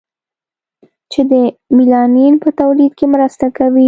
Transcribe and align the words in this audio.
چې 1.11 1.21
د 1.31 1.33
میلانین 1.75 2.33
په 2.43 2.49
تولید 2.59 2.91
کې 2.97 3.05
مرسته 3.13 3.45
کوي. 3.57 3.79